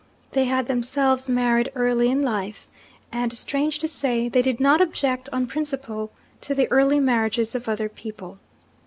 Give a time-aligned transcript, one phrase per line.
[0.31, 2.67] They had themselves married early in life
[3.11, 6.09] and, strange to say, they did not object on principle
[6.41, 8.39] to the early marriages of other people.